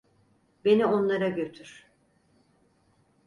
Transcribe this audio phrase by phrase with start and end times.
[0.65, 1.87] Beni onlara götür.